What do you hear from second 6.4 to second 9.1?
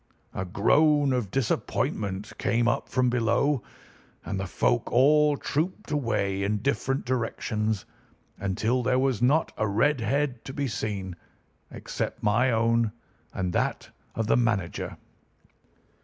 in different directions until there